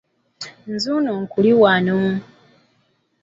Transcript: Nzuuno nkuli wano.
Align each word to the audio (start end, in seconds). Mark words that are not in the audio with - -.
Nzuuno 0.73 1.11
nkuli 1.21 1.51
wano. 1.61 1.97